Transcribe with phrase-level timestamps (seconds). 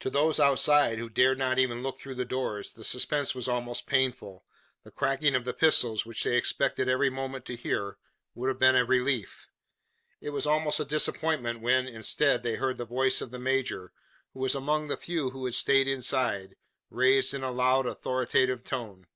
[0.00, 3.86] To those outside, who dared not even look through the doors, the suspense was almost
[3.86, 4.44] painful.
[4.84, 7.96] The cracking of the pistols, which they expected every moment to hear,
[8.34, 9.48] would have been a relief.
[10.20, 13.92] It was almost a disappointment when, instead, they heard the voice of the major
[14.34, 16.56] who was among the few who had stayed inside
[16.90, 19.06] raised in a loud authoritative tone.